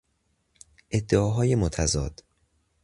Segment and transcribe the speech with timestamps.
[0.91, 2.21] ادعاهای متضاد